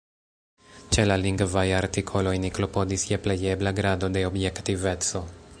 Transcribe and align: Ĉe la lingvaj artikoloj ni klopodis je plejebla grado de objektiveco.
Ĉe 0.95 1.03
la 1.09 1.17
lingvaj 1.25 1.65
artikoloj 1.81 2.35
ni 2.45 2.51
klopodis 2.57 3.07
je 3.13 3.23
plejebla 3.29 3.77
grado 3.83 4.13
de 4.17 4.29
objektiveco. 4.33 5.27